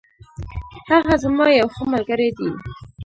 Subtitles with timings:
[0.91, 2.49] هغه زما یو ښه ملگری دی.